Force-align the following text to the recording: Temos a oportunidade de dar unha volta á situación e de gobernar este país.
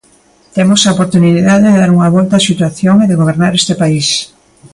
Temos 0.55 0.81
a 0.83 0.93
oportunidade 0.95 1.65
de 1.69 1.79
dar 1.81 1.91
unha 1.95 2.13
volta 2.15 2.41
á 2.41 2.45
situación 2.49 2.95
e 2.99 3.05
de 3.09 3.19
gobernar 3.21 3.53
este 3.55 3.73
país. 3.81 4.07